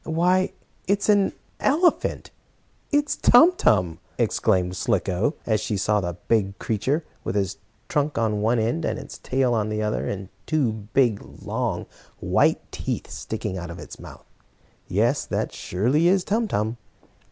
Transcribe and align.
"Why, 0.03 0.51
it's 0.87 1.09
an 1.09 1.31
elephant 1.59 2.31
it's 2.91 3.15
Tum 3.15 3.51
Tum!" 3.55 3.99
exclaimed 4.17 4.75
Slicko, 4.75 5.35
as 5.45 5.61
she 5.61 5.77
saw 5.77 6.01
the 6.01 6.17
big 6.27 6.57
creature, 6.57 7.05
with 7.23 7.35
his 7.35 7.57
trunk 7.87 8.17
on 8.17 8.41
one 8.41 8.57
end, 8.57 8.83
and 8.83 8.97
his 8.97 9.19
tail 9.19 9.53
on 9.53 9.69
the 9.69 9.83
other, 9.83 10.07
and 10.09 10.29
two 10.47 10.71
big, 10.93 11.21
long, 11.43 11.85
white 12.17 12.71
teeth 12.71 13.11
sticking 13.11 13.59
out 13.59 13.69
of 13.69 13.77
his 13.77 13.99
mouth. 13.99 14.25
"Yes, 14.87 15.23
that 15.27 15.53
surely 15.53 16.07
is 16.07 16.23
Tum 16.23 16.47
Tum!" 16.47 16.77